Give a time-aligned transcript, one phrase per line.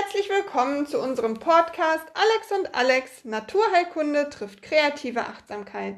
[0.00, 5.96] Herzlich willkommen zu unserem Podcast Alex und Alex Naturheilkunde trifft kreative Achtsamkeit.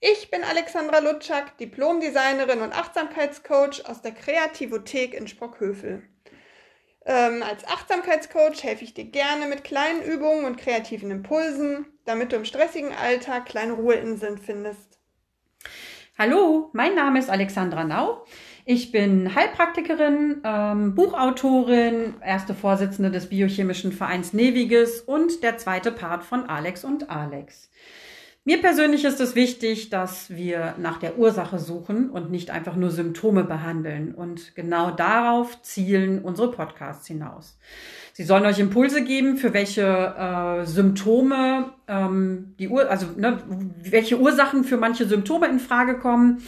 [0.00, 6.02] Ich bin Alexandra Lutschak, Diplomdesignerin und Achtsamkeitscoach aus der Kreativothek in Sprockhövel.
[7.06, 12.36] Ähm, als Achtsamkeitscoach helfe ich dir gerne mit kleinen Übungen und kreativen Impulsen, damit du
[12.36, 14.98] im stressigen Alltag kleine Ruheinseln findest.
[16.18, 18.24] Hallo, mein Name ist Alexandra Nau.
[18.68, 26.24] Ich bin Heilpraktikerin, ähm, Buchautorin, erste Vorsitzende des Biochemischen Vereins Neviges und der zweite Part
[26.24, 27.70] von Alex und Alex.
[28.44, 32.90] Mir persönlich ist es wichtig, dass wir nach der Ursache suchen und nicht einfach nur
[32.90, 34.12] Symptome behandeln.
[34.12, 37.56] Und genau darauf zielen unsere Podcasts hinaus.
[38.14, 43.44] Sie sollen euch Impulse geben, für welche äh, Symptome ähm, die Ur also ne,
[43.80, 46.42] welche Ursachen für manche Symptome in Frage kommen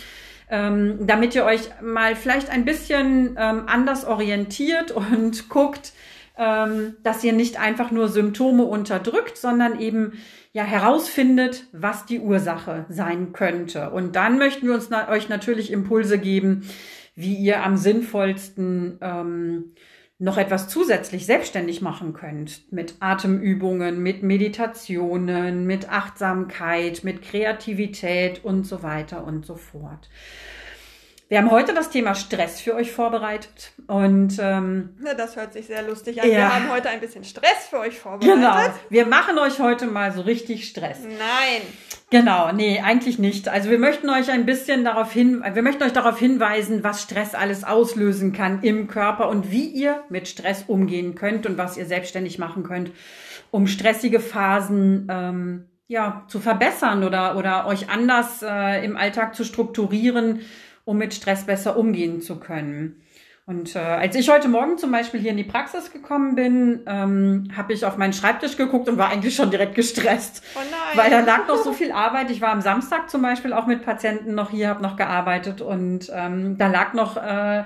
[0.51, 5.93] ähm, damit ihr euch mal vielleicht ein bisschen ähm, anders orientiert und guckt,
[6.39, 10.13] ähm, dass ihr nicht einfach nur Symptome unterdrückt, sondern eben
[10.53, 13.91] ja herausfindet, was die Ursache sein könnte.
[13.91, 16.69] Und dann möchten wir uns na euch natürlich Impulse geben,
[17.15, 19.75] wie ihr am sinnvollsten ähm,
[20.19, 22.73] noch etwas zusätzlich selbstständig machen könnt.
[22.73, 30.09] Mit Atemübungen, mit Meditationen, mit Achtsamkeit, mit Kreativität und so weiter und so fort.
[31.29, 35.67] Wir haben heute das Thema Stress für euch vorbereitet und ähm, ja, das hört sich
[35.67, 36.29] sehr lustig an.
[36.29, 36.37] Ja.
[36.37, 38.35] Wir haben heute ein bisschen Stress für euch vorbereitet.
[38.35, 38.57] Genau.
[38.89, 41.01] Wir machen euch heute mal so richtig Stress.
[41.03, 41.61] Nein.
[42.09, 43.51] Genau, nee, eigentlich nicht.
[43.51, 47.35] Also wir möchten euch ein bisschen darauf hin, wir möchten euch darauf hinweisen, was Stress
[47.35, 51.85] alles auslösen kann im Körper und wie ihr mit Stress umgehen könnt und was ihr
[51.85, 52.91] selbstständig machen könnt,
[53.51, 59.45] um stressige Phasen ähm, ja zu verbessern oder oder euch anders äh, im Alltag zu
[59.45, 60.41] strukturieren,
[60.89, 63.03] um mit Stress besser umgehen zu können.
[63.45, 67.51] Und äh, als ich heute Morgen zum Beispiel hier in die Praxis gekommen bin, ähm,
[67.55, 70.43] habe ich auf meinen Schreibtisch geguckt und war eigentlich schon direkt gestresst.
[70.55, 70.99] Oh nein.
[70.99, 72.31] Weil da lag noch so viel Arbeit.
[72.31, 76.11] Ich war am Samstag zum Beispiel auch mit Patienten noch hier, habe noch gearbeitet und
[76.15, 77.65] ähm, da lag noch äh,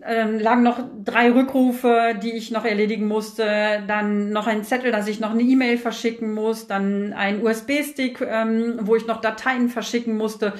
[0.00, 5.08] äh, lagen noch drei Rückrufe, die ich noch erledigen musste, dann noch ein Zettel, dass
[5.08, 10.16] ich noch eine E-Mail verschicken muss, dann ein USB-Stick, ähm, wo ich noch Dateien verschicken
[10.16, 10.54] musste.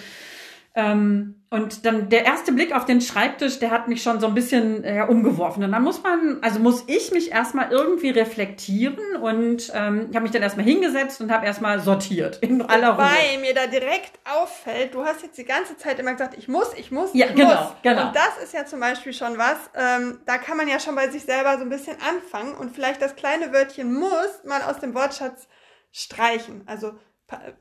[0.75, 4.33] Ähm, und dann der erste Blick auf den Schreibtisch, der hat mich schon so ein
[4.33, 5.63] bisschen äh, umgeworfen.
[5.63, 10.23] Und dann muss man, also muss ich mich erstmal irgendwie reflektieren und ähm, ich habe
[10.23, 13.05] mich dann erstmal hingesetzt und habe erstmal sortiert in aller Ruhe.
[13.05, 16.73] Wobei mir da direkt auffällt, du hast jetzt die ganze Zeit immer gesagt, ich muss,
[16.75, 17.75] ich muss, ja, ich genau, muss.
[17.83, 18.07] Genau.
[18.07, 21.11] Und das ist ja zum Beispiel schon was, ähm, da kann man ja schon bei
[21.11, 24.95] sich selber so ein bisschen anfangen und vielleicht das kleine Wörtchen muss mal aus dem
[24.95, 25.49] Wortschatz
[25.91, 26.63] streichen.
[26.65, 26.95] Also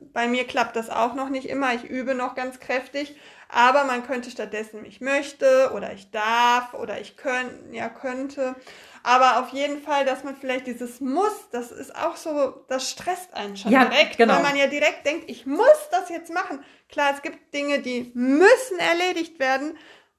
[0.00, 1.74] bei mir klappt das auch noch nicht immer.
[1.74, 3.16] Ich übe noch ganz kräftig.
[3.48, 8.56] Aber man könnte stattdessen ich möchte oder ich darf oder ich könnte, ja könnte.
[9.02, 13.34] Aber auf jeden Fall, dass man vielleicht dieses muss, das ist auch so, das stresst
[13.34, 14.34] einen schon ja, direkt, genau.
[14.34, 16.64] weil man ja direkt denkt, ich muss das jetzt machen.
[16.88, 19.76] Klar, es gibt Dinge, die müssen erledigt werden.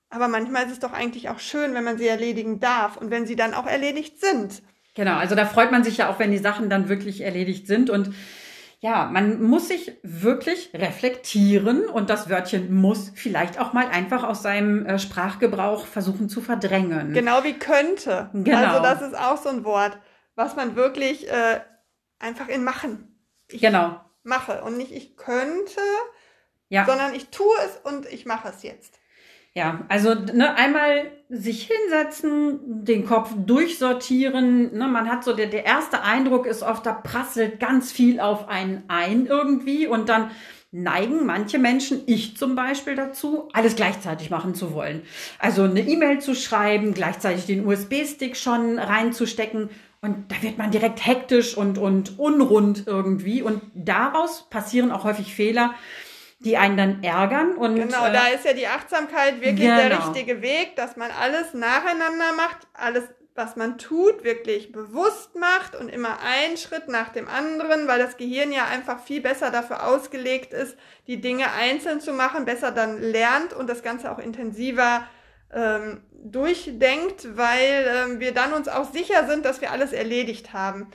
[0.10, 3.26] Aber manchmal ist es doch eigentlich auch schön, wenn man sie erledigen darf und wenn
[3.26, 4.62] sie dann auch erledigt sind.
[4.96, 7.90] Genau, also da freut man sich ja auch, wenn die Sachen dann wirklich erledigt sind
[7.90, 8.14] und
[8.84, 14.44] ja, man muss sich wirklich reflektieren und das Wörtchen muss vielleicht auch mal einfach aus
[14.44, 17.14] seinem äh, Sprachgebrauch versuchen zu verdrängen.
[17.14, 18.30] Genau wie könnte.
[18.34, 18.58] Genau.
[18.58, 19.98] Also das ist auch so ein Wort,
[20.36, 21.62] was man wirklich äh,
[22.20, 23.18] einfach in machen.
[23.48, 24.02] Ich genau.
[24.24, 25.80] Mache und nicht ich könnte,
[26.68, 26.86] ja.
[26.86, 29.00] sondern ich tue es und ich mache es jetzt.
[29.56, 34.76] Ja, also ne, einmal sich hinsetzen, den Kopf durchsortieren.
[34.76, 38.50] Ne, man hat so, der, der erste Eindruck ist oft, da prasselt ganz viel auf
[38.50, 40.32] einen ein irgendwie und dann
[40.72, 45.04] neigen manche Menschen, ich zum Beispiel dazu, alles gleichzeitig machen zu wollen.
[45.38, 49.70] Also eine E-Mail zu schreiben, gleichzeitig den USB-Stick schon reinzustecken
[50.02, 55.34] und da wird man direkt hektisch und, und unrund irgendwie und daraus passieren auch häufig
[55.36, 55.76] Fehler,
[56.44, 59.78] die einen dann ärgern und genau, äh, da ist ja die Achtsamkeit wirklich genau.
[59.78, 63.04] der richtige Weg, dass man alles nacheinander macht, alles
[63.36, 68.18] was man tut, wirklich bewusst macht und immer einen Schritt nach dem anderen, weil das
[68.18, 70.78] Gehirn ja einfach viel besser dafür ausgelegt ist,
[71.08, 75.08] die Dinge einzeln zu machen, besser dann lernt und das Ganze auch intensiver
[75.52, 80.92] ähm, durchdenkt, weil ähm, wir dann uns auch sicher sind, dass wir alles erledigt haben.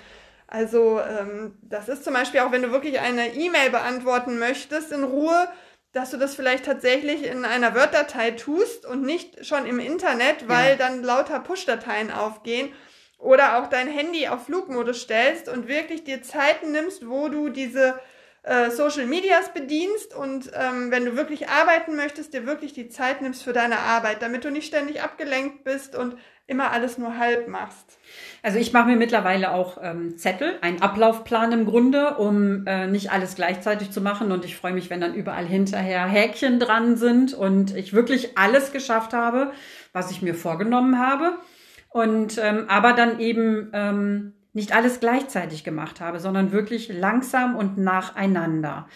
[0.49, 5.05] Also ähm, das ist zum Beispiel auch, wenn du wirklich eine E-Mail beantworten möchtest in
[5.05, 5.49] Ruhe,
[5.93, 10.71] dass du das vielleicht tatsächlich in einer Word-Datei tust und nicht schon im Internet, weil
[10.71, 10.77] ja.
[10.77, 12.73] dann lauter Push-Dateien aufgehen.
[13.19, 17.99] Oder auch dein Handy auf Flugmodus stellst und wirklich dir Zeiten nimmst, wo du diese
[18.45, 23.21] äh, Social Medias bedienst und ähm, wenn du wirklich arbeiten möchtest, dir wirklich die Zeit
[23.21, 26.17] nimmst für deine Arbeit, damit du nicht ständig abgelenkt bist und
[26.47, 27.98] immer alles nur halb machst.
[28.43, 33.11] Also ich mache mir mittlerweile auch ähm, Zettel, einen Ablaufplan im Grunde, um äh, nicht
[33.11, 34.33] alles gleichzeitig zu machen.
[34.33, 38.73] Und ich freue mich, wenn dann überall hinterher Häkchen dran sind und ich wirklich alles
[38.73, 39.53] geschafft habe,
[39.93, 41.37] was ich mir vorgenommen habe.
[41.91, 47.79] Und ähm, aber dann eben ähm, nicht alles gleichzeitig gemacht habe, sondern wirklich langsam und
[47.79, 48.89] nacheinander.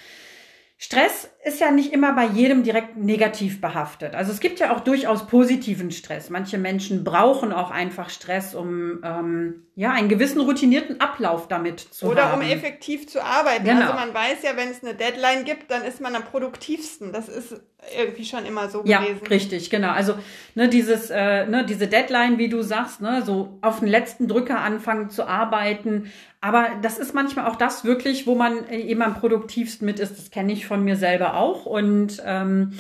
[0.85, 4.17] Stress ist ja nicht immer bei jedem direkt negativ behaftet.
[4.17, 6.29] Also es gibt ja auch durchaus positiven Stress.
[6.29, 12.07] Manche Menschen brauchen auch einfach Stress, um ähm, ja einen gewissen routinierten Ablauf damit zu
[12.07, 12.43] Oder haben.
[12.43, 13.63] um effektiv zu arbeiten.
[13.65, 13.81] Genau.
[13.83, 17.13] Also man weiß ja, wenn es eine Deadline gibt, dann ist man am produktivsten.
[17.13, 17.61] Das ist
[17.97, 19.25] irgendwie schon immer so Ja, gewesen.
[19.29, 19.93] richtig, genau.
[19.93, 20.15] Also
[20.57, 24.59] ne, dieses, äh, ne, diese Deadline, wie du sagst, ne, so auf den letzten Drücker
[24.59, 26.11] anfangen zu arbeiten.
[26.43, 30.19] Aber das ist manchmal auch das wirklich, wo man äh, eben am produktivsten mit ist.
[30.19, 31.67] Das kenne ich von mir selber auch.
[31.67, 32.73] Und ähm,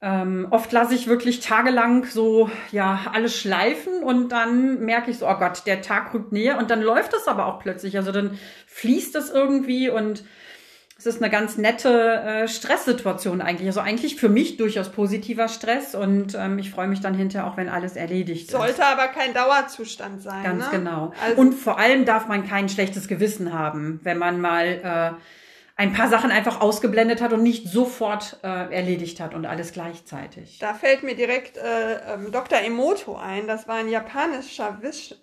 [0.00, 5.28] ähm, oft lasse ich wirklich tagelang so ja alles schleifen und dann merke ich so,
[5.28, 7.96] oh Gott, der Tag rückt näher und dann läuft es aber auch plötzlich.
[7.96, 10.22] Also dann fließt es irgendwie und
[11.04, 13.66] es ist eine ganz nette äh, Stresssituation eigentlich.
[13.66, 17.56] Also eigentlich für mich durchaus positiver Stress und ähm, ich freue mich dann hinterher auch,
[17.56, 18.52] wenn alles erledigt ist.
[18.52, 20.44] Sollte aber kein Dauerzustand sein.
[20.44, 20.70] Ganz ne?
[20.70, 21.12] genau.
[21.20, 25.20] Also, und vor allem darf man kein schlechtes Gewissen haben, wenn man mal äh,
[25.74, 30.60] ein paar Sachen einfach ausgeblendet hat und nicht sofort äh, erledigt hat und alles gleichzeitig.
[30.60, 32.60] da fällt mir direkt äh, ähm, Dr.
[32.60, 33.48] Emoto ein.
[33.48, 35.16] Das war ein japanischer, Wisch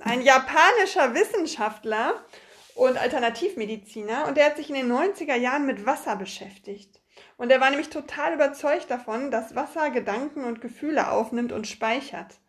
[0.00, 2.14] ein japanischer Wissenschaftler
[2.80, 7.02] und Alternativmediziner und der hat sich in den 90er Jahren mit Wasser beschäftigt.
[7.36, 12.40] Und er war nämlich total überzeugt davon, dass Wasser Gedanken und Gefühle aufnimmt und speichert.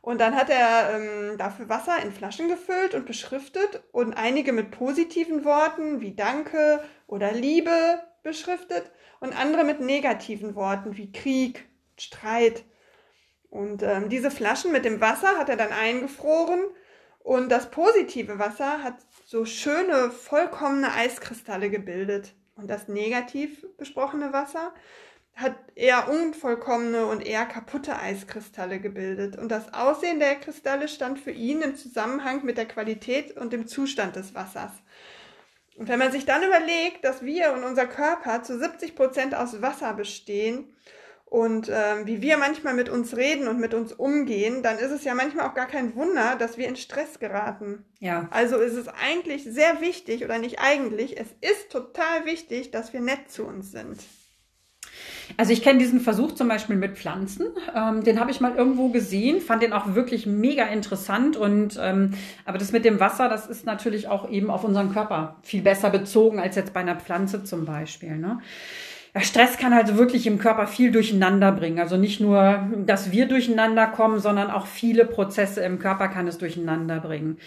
[0.00, 4.70] Und dann hat er ähm, dafür Wasser in Flaschen gefüllt und beschriftet und einige mit
[4.70, 8.88] positiven Worten wie Danke oder Liebe beschriftet
[9.18, 11.66] und andere mit negativen Worten wie Krieg,
[11.98, 12.62] Streit.
[13.50, 16.60] Und ähm, diese Flaschen mit dem Wasser hat er dann eingefroren
[17.22, 18.96] und das positive Wasser hat
[19.26, 22.34] so schöne, vollkommene Eiskristalle gebildet.
[22.56, 24.74] Und das negativ besprochene Wasser
[25.34, 29.38] hat eher unvollkommene und eher kaputte Eiskristalle gebildet.
[29.38, 33.66] Und das Aussehen der Kristalle stand für ihn im Zusammenhang mit der Qualität und dem
[33.66, 34.72] Zustand des Wassers.
[35.76, 39.62] Und wenn man sich dann überlegt, dass wir und unser Körper zu 70 Prozent aus
[39.62, 40.76] Wasser bestehen
[41.32, 45.02] und ähm, wie wir manchmal mit uns reden und mit uns umgehen, dann ist es
[45.02, 47.86] ja manchmal auch gar kein Wunder, dass wir in Stress geraten.
[48.00, 48.28] Ja.
[48.30, 53.00] Also ist es eigentlich sehr wichtig, oder nicht eigentlich, es ist total wichtig, dass wir
[53.00, 54.02] nett zu uns sind.
[55.38, 57.46] Also ich kenne diesen Versuch zum Beispiel mit Pflanzen.
[57.74, 61.38] Ähm, den habe ich mal irgendwo gesehen, fand den auch wirklich mega interessant.
[61.38, 62.12] Und ähm,
[62.44, 65.88] aber das mit dem Wasser, das ist natürlich auch eben auf unseren Körper viel besser
[65.88, 68.18] bezogen als jetzt bei einer Pflanze zum Beispiel.
[68.18, 68.40] Ne?
[69.14, 71.78] Ja, Stress kann also wirklich im Körper viel durcheinander bringen.
[71.78, 76.38] Also nicht nur, dass wir durcheinander kommen, sondern auch viele Prozesse im Körper kann es
[76.38, 77.38] durcheinander bringen.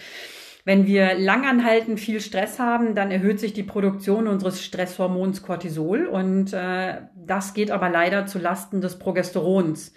[0.64, 6.54] Wenn wir langanhaltend viel Stress haben, dann erhöht sich die Produktion unseres Stresshormons Cortisol und
[6.54, 9.94] äh, das geht aber leider zu Lasten des Progesterons.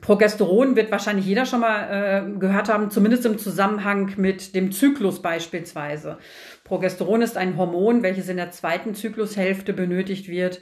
[0.00, 5.22] Progesteron wird wahrscheinlich jeder schon mal äh, gehört haben, zumindest im Zusammenhang mit dem Zyklus
[5.22, 6.18] beispielsweise.
[6.64, 10.60] Progesteron ist ein Hormon, welches in der zweiten Zyklushälfte benötigt wird.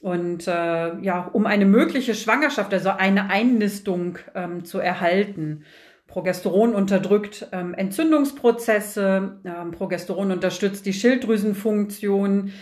[0.00, 5.64] Und äh, ja, um eine mögliche Schwangerschaft, also eine Einnistung ähm, zu erhalten.
[6.08, 12.52] Progesteron unterdrückt ähm, Entzündungsprozesse, ähm, Progesteron unterstützt die Schilddrüsenfunktion.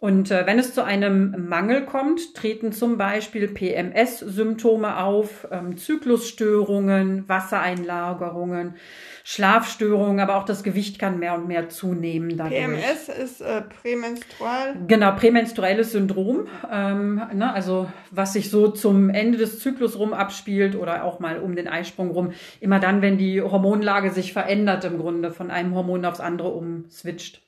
[0.00, 7.28] Und äh, wenn es zu einem Mangel kommt, treten zum Beispiel PMS-Symptome auf, ähm, Zyklusstörungen,
[7.28, 8.76] Wassereinlagerungen,
[9.24, 12.60] Schlafstörungen, aber auch das Gewicht kann mehr und mehr zunehmen dadurch.
[12.60, 14.76] PMS ist äh, prämenstrual.
[14.86, 20.76] Genau, prämenstruelles Syndrom, ähm, ne, also was sich so zum Ende des Zyklus rum abspielt
[20.76, 24.98] oder auch mal um den Eisprung rum, immer dann, wenn die Hormonlage sich verändert im
[24.98, 27.42] Grunde, von einem Hormon aufs andere umswitcht.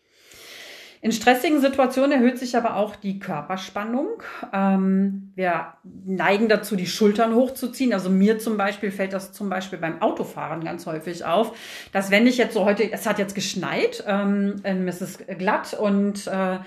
[1.02, 4.23] In stressigen Situationen erhöht sich aber auch die Körperspannung.
[4.52, 7.95] Ähm, wir neigen dazu, die Schultern hochzuziehen.
[7.95, 11.57] Also mir zum Beispiel fällt das zum Beispiel beim Autofahren ganz häufig auf,
[11.92, 16.26] dass wenn ich jetzt so heute, es hat jetzt geschneit, ähm, es ist glatt und
[16.26, 16.59] äh,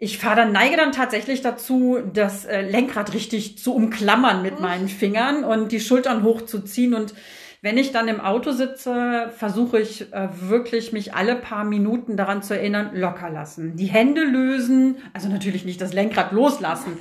[0.00, 4.88] ich fahre dann, neige dann tatsächlich dazu, das äh, Lenkrad richtig zu umklammern mit meinen
[4.88, 7.14] Fingern und die Schultern hochzuziehen und
[7.60, 12.42] wenn ich dann im Auto sitze, versuche ich äh, wirklich mich alle paar Minuten daran
[12.42, 13.74] zu erinnern, locker lassen.
[13.76, 16.98] Die Hände lösen, also natürlich nicht das Lenkrad loslassen,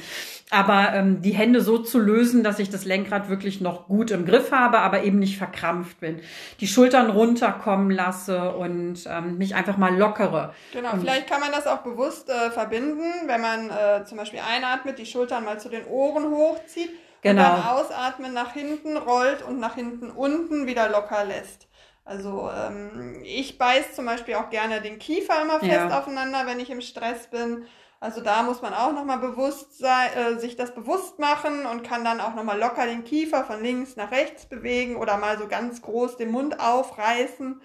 [0.49, 4.25] aber ähm, die Hände so zu lösen, dass ich das Lenkrad wirklich noch gut im
[4.25, 6.21] Griff habe, aber eben nicht verkrampft bin.
[6.59, 10.53] Die Schultern runterkommen lasse und ähm, mich einfach mal lockere.
[10.73, 14.39] Genau, und vielleicht kann man das auch bewusst äh, verbinden, wenn man äh, zum Beispiel
[14.39, 17.55] einatmet, die Schultern mal zu den Ohren hochzieht Genau.
[17.55, 21.67] und beim Ausatmen nach hinten rollt und nach hinten unten wieder locker lässt.
[22.05, 25.99] Also ähm, ich beiß zum Beispiel auch gerne den Kiefer immer fest Ja.
[25.99, 27.65] aufeinander, wenn ich im Stress bin.
[27.99, 32.05] Also da muss man auch nochmal bewusst sein, äh, sich das bewusst machen und kann
[32.05, 35.81] dann auch nochmal locker den Kiefer von links nach rechts bewegen oder mal so ganz
[35.81, 37.61] groß den Mund aufreißen,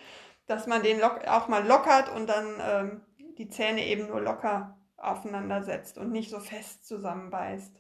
[0.47, 3.01] dass man den auch mal lockert und dann ähm,
[3.39, 7.73] die Zähne eben nur locker aufeinander setzt und nicht so fest zusammenbeißt.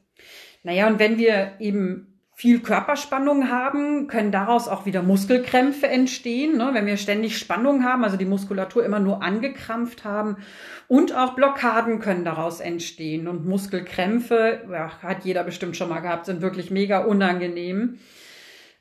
[0.62, 6.56] Naja, und wenn wir eben viel Körperspannung haben, können daraus auch wieder Muskelkrämpfe entstehen.
[6.56, 6.70] Ne?
[6.72, 10.38] Wenn wir ständig Spannung haben, also die Muskulatur immer nur angekrampft haben
[10.88, 13.28] und auch Blockaden können daraus entstehen.
[13.28, 17.98] Und Muskelkrämpfe, ja, hat jeder bestimmt schon mal gehabt, sind wirklich mega unangenehm.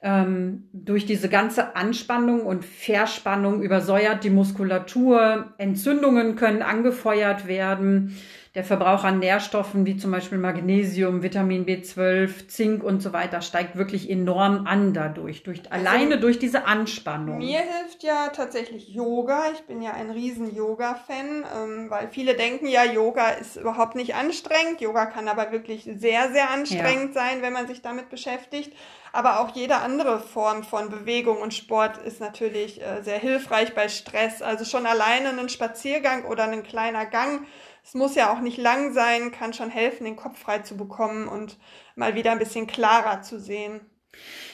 [0.01, 5.53] Ähm, durch diese ganze Anspannung und Verspannung übersäuert die Muskulatur.
[5.59, 8.17] Entzündungen können angefeuert werden.
[8.53, 13.77] Der Verbrauch an Nährstoffen wie zum Beispiel Magnesium, Vitamin B12, Zink und so weiter steigt
[13.77, 17.38] wirklich enorm an dadurch, durch, alleine durch diese Anspannung.
[17.38, 19.43] Mir hilft ja tatsächlich Yoga.
[19.53, 24.15] Ich bin ja ein riesen Yoga-Fan, ähm, weil viele denken ja, Yoga ist überhaupt nicht
[24.15, 24.81] anstrengend.
[24.81, 28.74] Yoga kann aber wirklich sehr, sehr anstrengend sein, wenn man sich damit beschäftigt.
[29.13, 33.88] Aber auch jede andere Form von Bewegung und Sport ist natürlich äh, sehr hilfreich bei
[33.88, 34.41] Stress.
[34.41, 37.46] Also schon alleine ein Spaziergang oder ein kleiner Gang.
[37.83, 41.27] Es muss ja auch nicht lang sein, kann schon helfen, den Kopf frei zu bekommen
[41.27, 41.59] und
[41.95, 43.81] mal wieder ein bisschen klarer zu sehen.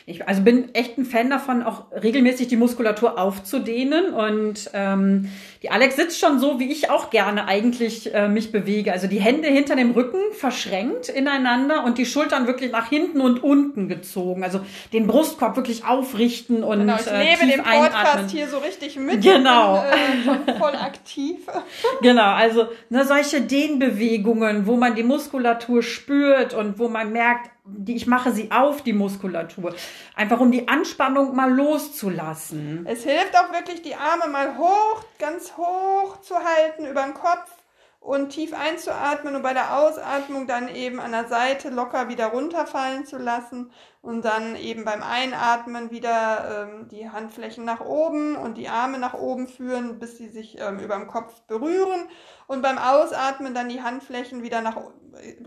[0.09, 4.13] Ich also bin echt ein Fan davon, auch regelmäßig die Muskulatur aufzudehnen.
[4.13, 5.29] Und ähm,
[5.61, 8.93] die Alex sitzt schon so, wie ich auch gerne eigentlich äh, mich bewege.
[8.93, 13.43] Also die Hände hinter dem Rücken verschränkt ineinander und die Schultern wirklich nach hinten und
[13.43, 14.45] unten gezogen.
[14.45, 14.61] Also
[14.93, 18.29] den Brustkorb wirklich aufrichten und Genau, ich äh, lebe tief den Podcast einatmen.
[18.29, 19.21] hier so richtig mit.
[19.21, 19.83] Genau.
[20.23, 21.35] Bin, äh, voll aktiv.
[22.01, 27.95] Genau, also ne, solche Dehnbewegungen, wo man die Muskulatur spürt und wo man merkt, die,
[27.95, 29.75] ich mache sie auf, die Muskulatur.
[30.15, 32.85] Einfach um die Anspannung mal loszulassen.
[32.87, 37.51] Es hilft auch wirklich, die Arme mal hoch, ganz hoch zu halten über den Kopf
[37.99, 43.05] und tief einzuatmen und bei der Ausatmung dann eben an der Seite locker wieder runterfallen
[43.05, 43.71] zu lassen
[44.01, 49.13] und dann eben beim Einatmen wieder ähm, die Handflächen nach oben und die Arme nach
[49.13, 52.07] oben führen, bis sie sich ähm, über dem Kopf berühren
[52.45, 54.77] und beim Ausatmen dann die Handflächen wieder nach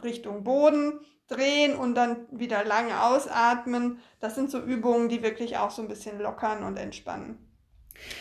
[0.02, 1.00] Richtung Boden
[1.30, 4.00] drehen und dann wieder lang ausatmen.
[4.20, 7.38] Das sind so Übungen, die wirklich auch so ein bisschen lockern und entspannen.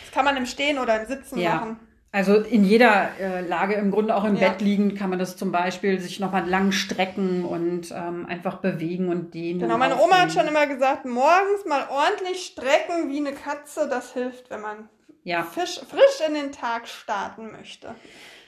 [0.03, 1.55] Das kann man im Stehen oder im Sitzen Ja.
[1.55, 1.79] machen.
[2.11, 4.49] Also in jeder äh, Lage, im Grunde auch im Ja.
[4.49, 9.09] Bett liegend, kann man das zum Beispiel sich nochmal lang strecken und ähm, einfach bewegen
[9.09, 9.59] und dehnen.
[9.59, 13.87] Genau, meine Oma hat schon immer gesagt, morgens mal ordentlich strecken wie eine Katze.
[13.87, 14.89] Das hilft, wenn man
[15.23, 15.43] Ja.
[15.43, 17.93] fisch, frisch in den Tag starten möchte.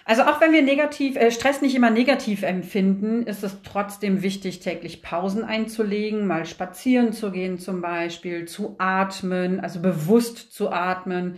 [0.05, 4.59] Also auch wenn wir negativ, äh, Stress nicht immer negativ empfinden, ist es trotzdem wichtig,
[4.59, 11.37] täglich Pausen einzulegen, mal spazieren zu gehen zum Beispiel, zu atmen, also bewusst zu atmen.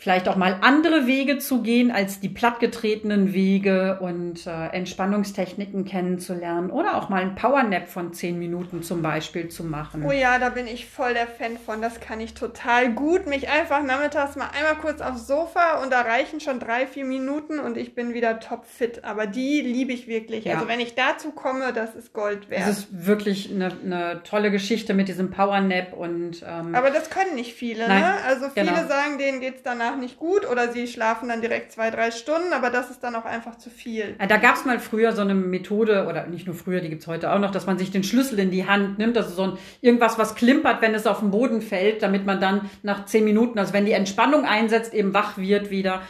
[0.00, 6.70] Vielleicht auch mal andere Wege zu gehen als die plattgetretenen Wege und äh, Entspannungstechniken kennenzulernen
[6.70, 10.04] oder auch mal ein Powernap von zehn Minuten zum Beispiel zu machen.
[10.06, 11.82] Oh ja, da bin ich voll der Fan von.
[11.82, 13.26] Das kann ich total gut.
[13.26, 17.58] Mich einfach nachmittags mal einmal kurz aufs Sofa und da reichen schon drei, vier Minuten
[17.58, 19.02] und ich bin wieder topfit.
[19.02, 20.44] Aber die liebe ich wirklich.
[20.44, 20.54] Ja.
[20.54, 22.62] Also wenn ich dazu komme, das ist Gold wert.
[22.68, 27.34] Es ist wirklich eine, eine tolle Geschichte mit diesem Powernap und ähm, Aber das können
[27.34, 28.14] nicht viele, Nein, ne?
[28.24, 28.86] Also viele genau.
[28.86, 32.70] sagen, denen geht's danach nicht gut oder sie schlafen dann direkt zwei, drei Stunden, aber
[32.70, 34.14] das ist dann auch einfach zu viel.
[34.28, 37.32] Da gab es mal früher so eine Methode, oder nicht nur früher, die gibt's heute
[37.32, 40.18] auch noch, dass man sich den Schlüssel in die Hand nimmt, also so ein, irgendwas,
[40.18, 43.72] was klimpert, wenn es auf den Boden fällt, damit man dann nach zehn Minuten, also
[43.72, 46.02] wenn die Entspannung einsetzt, eben wach wird wieder.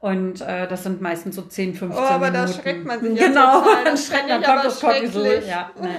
[0.00, 2.52] Und äh, das sind meistens so 10, 15 Oh, aber Minuten.
[2.52, 3.84] da schreckt man sich ja Genau, total.
[3.84, 5.42] dann schreckt man kommt das Cortisol.
[5.48, 5.90] Ja, ne.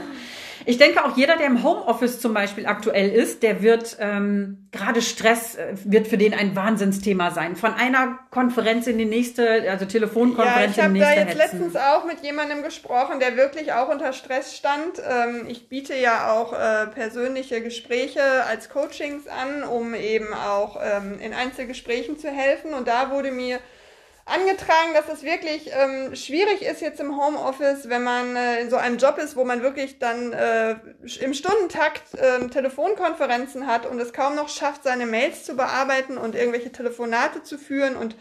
[0.66, 5.02] Ich denke auch jeder, der im Homeoffice zum Beispiel aktuell ist, der wird ähm, gerade
[5.02, 7.56] Stress äh, wird für den ein Wahnsinnsthema sein.
[7.56, 11.40] Von einer Konferenz in die nächste, also Ja, Telefonkonferenz ich in die habe da nächste
[11.40, 11.60] jetzt hetzen.
[11.60, 15.02] letztens auch mit jemandem gesprochen, der wirklich auch unter Stress stand.
[15.08, 21.20] Ähm, ich biete ja auch äh, persönliche Gespräche als Coachings an, um eben auch ähm,
[21.20, 22.74] in Einzelgesprächen zu helfen.
[22.74, 23.60] Und da wurde mir
[24.26, 28.78] angetragen, dass es wirklich ähm, schwierig ist jetzt im Homeoffice, wenn man äh, in so
[28.78, 30.76] einem Job ist, wo man wirklich dann äh,
[31.20, 36.36] im Stundentakt ähm, Telefonkonferenzen hat und es kaum noch schafft, seine Mails zu bearbeiten und
[36.36, 38.16] irgendwelche Telefonate zu führen und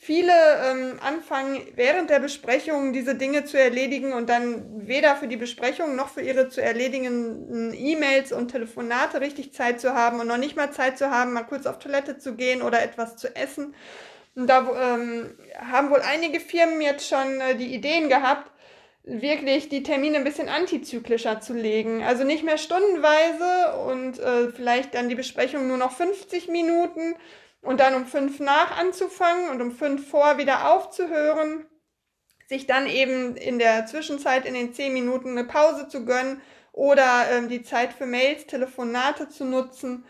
[0.00, 0.32] viele
[0.64, 5.96] ähm, anfangen, während der Besprechung diese Dinge zu erledigen und dann weder für die Besprechung
[5.96, 10.54] noch für ihre zu erledigenden E-Mails und Telefonate richtig Zeit zu haben und noch nicht
[10.54, 13.74] mal Zeit zu haben, mal kurz auf Toilette zu gehen oder etwas zu essen.
[14.46, 18.48] Da ähm, haben wohl einige Firmen jetzt schon äh, die Ideen gehabt,
[19.02, 22.04] wirklich die Termine ein bisschen antizyklischer zu legen.
[22.04, 27.16] Also nicht mehr stundenweise und äh, vielleicht dann die Besprechung nur noch 50 Minuten
[27.62, 31.66] und dann um fünf nach anzufangen und um fünf vor wieder aufzuhören.
[32.46, 36.40] Sich dann eben in der Zwischenzeit in den zehn Minuten eine Pause zu gönnen
[36.72, 40.04] oder ähm, die Zeit für Mails, Telefonate zu nutzen.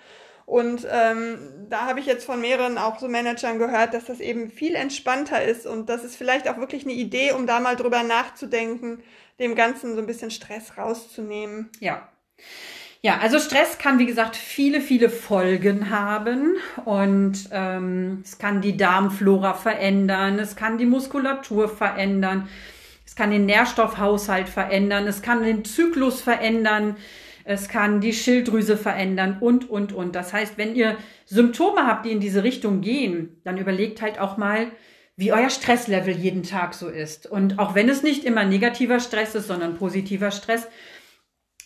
[0.48, 4.50] Und ähm, da habe ich jetzt von mehreren auch so Managern gehört, dass das eben
[4.50, 8.02] viel entspannter ist und das ist vielleicht auch wirklich eine Idee, um da mal drüber
[8.02, 9.02] nachzudenken,
[9.38, 11.68] dem Ganzen so ein bisschen Stress rauszunehmen.
[11.80, 12.08] Ja.
[13.02, 18.78] Ja, also Stress kann, wie gesagt, viele, viele Folgen haben und ähm, es kann die
[18.78, 22.48] Darmflora verändern, es kann die Muskulatur verändern,
[23.04, 26.96] es kann den Nährstoffhaushalt verändern, es kann den Zyklus verändern
[27.48, 30.14] es kann die Schilddrüse verändern und, und, und.
[30.14, 34.36] Das heißt, wenn ihr Symptome habt, die in diese Richtung gehen, dann überlegt halt auch
[34.36, 34.66] mal,
[35.16, 37.26] wie euer Stresslevel jeden Tag so ist.
[37.26, 40.68] Und auch wenn es nicht immer negativer Stress ist, sondern positiver Stress,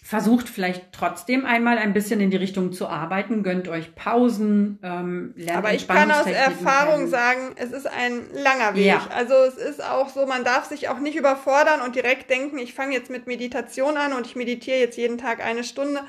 [0.05, 5.33] versucht vielleicht trotzdem einmal ein bisschen in die Richtung zu arbeiten, gönnt euch Pausen, ähm,
[5.37, 8.85] lernt Aber ich kann aus Erfahrung sagen, es ist ein langer Weg.
[8.85, 9.07] Ja.
[9.15, 12.75] Also es ist auch so, man darf sich auch nicht überfordern und direkt denken, ich
[12.75, 16.01] fange jetzt mit Meditation an und ich meditiere jetzt jeden Tag eine Stunde.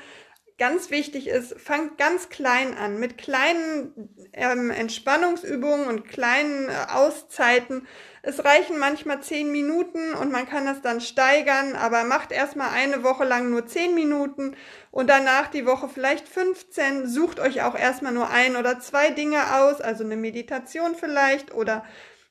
[0.56, 7.86] Ganz wichtig ist, fangt ganz klein an, mit kleinen ähm, Entspannungsübungen und kleinen äh, Auszeiten
[8.26, 13.02] es reichen manchmal zehn Minuten und man kann das dann steigern, aber macht erstmal eine
[13.02, 14.56] Woche lang nur zehn Minuten
[14.90, 17.06] und danach die Woche vielleicht 15.
[17.06, 21.84] Sucht euch auch erstmal nur ein oder zwei Dinge aus, also eine Meditation vielleicht oder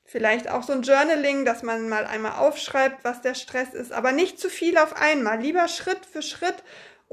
[0.04, 4.10] vielleicht auch so ein Journaling, dass man mal einmal aufschreibt, was der Stress ist, aber
[4.10, 5.40] nicht zu viel auf einmal.
[5.40, 6.64] Lieber Schritt für Schritt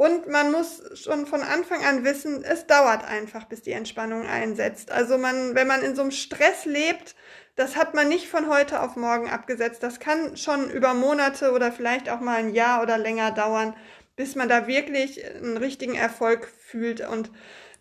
[0.02, 4.90] und man muss schon von Anfang an wissen, es dauert einfach, bis die Entspannung einsetzt.
[4.90, 7.14] Also man, wenn man in so einem Stress lebt,
[7.56, 9.84] das hat man nicht von heute auf morgen abgesetzt.
[9.84, 13.76] Das kann schon über Monate oder vielleicht auch mal ein Jahr oder länger dauern,
[14.16, 17.08] bis man da wirklich einen richtigen Erfolg fühlt.
[17.08, 17.30] Und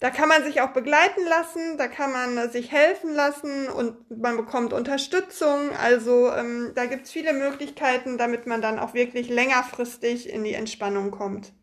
[0.00, 4.36] da kann man sich auch begleiten lassen, da kann man sich helfen lassen und man
[4.36, 5.74] bekommt Unterstützung.
[5.74, 11.12] Also ähm, da gibt's viele Möglichkeiten, damit man dann auch wirklich längerfristig in die Entspannung
[11.12, 11.54] kommt.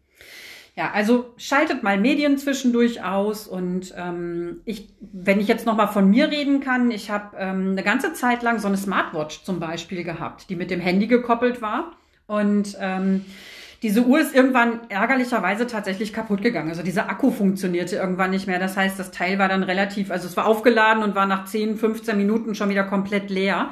[0.77, 5.87] Ja, also schaltet mal Medien zwischendurch aus und ähm, ich, wenn ich jetzt noch mal
[5.87, 9.59] von mir reden kann, ich habe ähm, eine ganze Zeit lang so eine Smartwatch zum
[9.59, 11.93] Beispiel gehabt, die mit dem Handy gekoppelt war
[12.27, 13.25] und ähm,
[13.81, 16.69] diese Uhr ist irgendwann ärgerlicherweise tatsächlich kaputt gegangen.
[16.69, 18.59] Also dieser Akku funktionierte irgendwann nicht mehr.
[18.59, 21.77] Das heißt, das Teil war dann relativ, also es war aufgeladen und war nach 10,
[21.77, 23.71] 15 Minuten schon wieder komplett leer.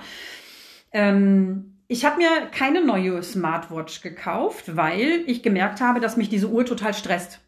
[0.91, 6.49] Ähm, ich habe mir keine neue Smartwatch gekauft, weil ich gemerkt habe, dass mich diese
[6.49, 7.39] Uhr total stresst.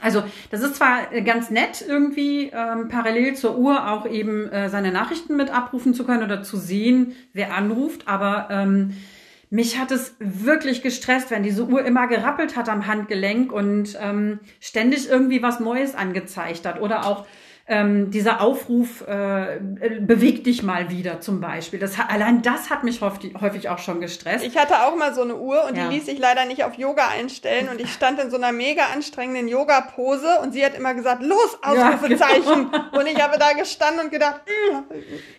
[0.00, 4.92] Also das ist zwar ganz nett, irgendwie ähm, parallel zur Uhr auch eben äh, seine
[4.92, 8.94] Nachrichten mit abrufen zu können oder zu sehen, wer anruft, aber ähm,
[9.50, 14.38] mich hat es wirklich gestresst, wenn diese Uhr immer gerappelt hat am Handgelenk und ähm,
[14.60, 17.26] ständig irgendwie was Neues angezeigt hat oder auch
[17.70, 19.60] ähm, dieser Aufruf, äh,
[20.00, 21.78] beweg dich mal wieder zum Beispiel.
[21.78, 24.44] Das, allein das hat mich häufig, auch schon gestresst.
[24.44, 25.86] Ich hatte auch mal so eine Uhr und ja.
[25.86, 28.86] die ließ sich leider nicht auf Yoga einstellen und ich stand in so einer mega
[28.92, 32.70] anstrengenden Yoga-Pose und sie hat immer gesagt, los, Ausrufezeichen.
[32.72, 32.98] Ja, genau.
[32.98, 34.40] Und ich habe da gestanden und gedacht,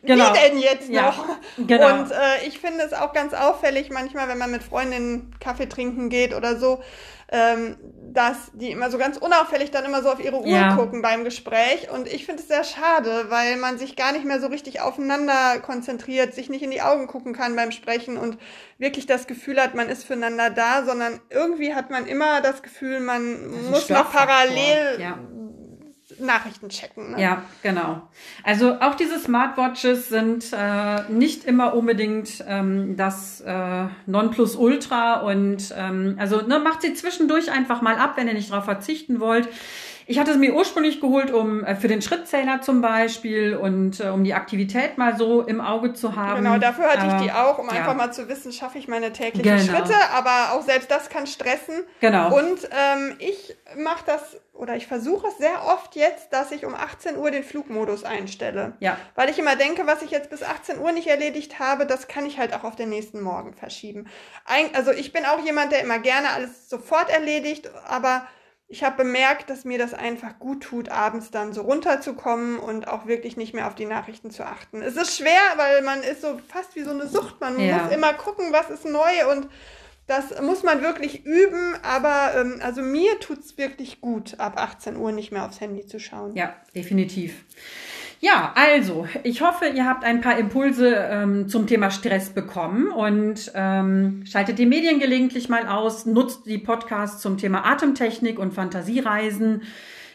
[0.02, 0.32] wie genau.
[0.32, 1.28] denn jetzt noch?
[1.28, 2.00] Ja, genau.
[2.00, 6.08] Und äh, ich finde es auch ganz auffällig manchmal, wenn man mit Freundinnen Kaffee trinken
[6.08, 6.82] geht oder so,
[7.32, 7.78] ähm,
[8.13, 10.76] dass die immer so ganz unauffällig dann immer so auf ihre Uhr ja.
[10.76, 11.89] gucken beim Gespräch.
[11.89, 15.60] Und ich finde es sehr schade, weil man sich gar nicht mehr so richtig aufeinander
[15.60, 18.38] konzentriert, sich nicht in die Augen gucken kann beim Sprechen und
[18.78, 23.00] wirklich das Gefühl hat, man ist füreinander da, sondern irgendwie hat man immer das Gefühl,
[23.00, 25.17] man muss noch parallel ja.
[26.19, 27.12] Nachrichten checken.
[27.12, 27.21] Ne?
[27.21, 28.02] Ja, genau.
[28.43, 36.15] Also auch diese Smartwatches sind äh, nicht immer unbedingt ähm, das äh, Nonplusultra und ähm,
[36.19, 39.47] also ne, macht sie zwischendurch einfach mal ab, wenn ihr nicht darauf verzichten wollt.
[40.12, 44.10] Ich hatte es mir ursprünglich geholt, um äh, für den Schrittzähler zum Beispiel und äh,
[44.10, 46.43] um die Aktivität mal so im Auge zu haben.
[46.43, 47.76] Genau, dafür hatte ich die auch, um ja.
[47.76, 49.78] einfach mal zu wissen, schaffe ich meine täglichen genau.
[49.78, 51.86] Schritte, aber auch selbst das kann stressen.
[52.02, 52.38] Genau.
[52.38, 56.76] Und ähm, ich mache das oder ich versuche es sehr oft jetzt, dass ich um
[56.76, 58.74] 18 Uhr den Flugmodus einstelle.
[58.82, 58.97] Ja.
[59.15, 62.26] Weil ich immer denke, was ich jetzt bis 18 Uhr nicht erledigt habe, das kann
[62.26, 64.08] ich halt auch auf den nächsten Morgen verschieben.
[64.43, 68.28] Ein, also ich bin auch jemand, der immer gerne alles sofort erledigt, aber
[68.72, 73.06] ich habe bemerkt, dass mir das einfach gut tut, abends dann so runterzukommen und auch
[73.06, 74.82] wirklich nicht mehr auf die Nachrichten zu achten.
[74.82, 77.42] Es ist schwer, weil man ist so fast wie so eine Sucht.
[77.42, 77.84] Man Ja.
[77.84, 79.50] muss immer gucken, was ist neu und
[80.08, 81.76] das muss man wirklich üben.
[81.84, 85.86] Aber ähm, also mir tut es wirklich gut, ab 18 Uhr nicht mehr aufs Handy
[85.86, 86.34] zu schauen.
[86.36, 87.44] Ja, definitiv.
[88.24, 93.52] Ja, also, ich hoffe, ihr habt ein paar Impulse ähm, zum Thema Stress bekommen und
[93.56, 99.64] ähm, schaltet die Medien gelegentlich mal aus, nutzt die Podcasts zum Thema Atemtechnik und Fantasiereisen,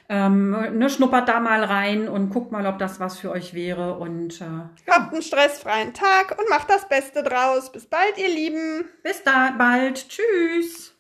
[0.09, 3.95] ähm, ne, schnuppert da mal rein und guckt mal, ob das was für euch wäre
[3.95, 4.45] und äh,
[4.89, 7.73] Habt einen stressfreien Tag und macht das Beste draus.
[7.73, 8.85] Bis bald, ihr Lieben.
[9.03, 10.09] bis da bald.
[10.09, 10.96] Tschüss.